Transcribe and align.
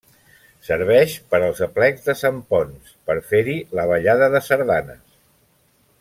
Serveix 0.69 1.11
per 1.33 1.41
als 1.47 1.59
aplecs 1.65 2.07
de 2.07 2.15
Sant 2.23 2.39
Ponç 2.53 2.89
per 3.09 3.17
fer-hi 3.33 3.57
la 3.81 3.85
ballada 3.95 4.31
de 4.37 4.41
sardanes. 4.51 5.05